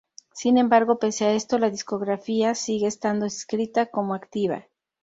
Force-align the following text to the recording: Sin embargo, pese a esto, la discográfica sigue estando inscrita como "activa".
Sin 0.33 0.57
embargo, 0.57 0.97
pese 0.97 1.25
a 1.25 1.33
esto, 1.33 1.59
la 1.59 1.69
discográfica 1.69 2.55
sigue 2.55 2.87
estando 2.87 3.25
inscrita 3.27 3.85
como 3.91 4.15
"activa". 4.15 4.65